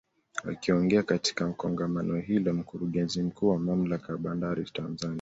Akiongea 0.49 1.03
katika 1.03 1.51
Kongamano 1.53 2.17
hilo 2.17 2.53
Mkurugenzi 2.53 3.23
Mkuu 3.23 3.49
wa 3.49 3.59
Mamlaka 3.59 4.11
ya 4.13 4.17
Bandari 4.19 4.63
Tanzania 4.65 5.09